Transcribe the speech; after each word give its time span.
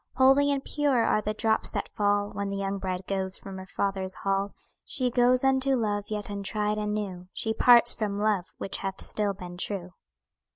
Holy 0.15 0.51
and 0.51 0.63
pure 0.65 1.03
are 1.05 1.21
the 1.21 1.31
drops 1.35 1.69
that 1.69 1.87
fall 1.95 2.31
When 2.31 2.49
the 2.49 2.57
young 2.57 2.79
bride 2.79 3.05
goes 3.05 3.37
from 3.37 3.59
her 3.59 3.67
father's 3.67 4.15
hall; 4.25 4.55
She 4.83 5.11
goes 5.11 5.43
unto 5.43 5.75
love 5.75 6.05
yet 6.09 6.27
untried 6.27 6.79
and 6.79 6.91
new 6.91 7.27
She 7.33 7.53
parts 7.53 7.93
from 7.93 8.17
love 8.17 8.45
which 8.57 8.77
hath 8.77 8.99
still 9.01 9.33
been 9.35 9.57
true. 9.57 9.91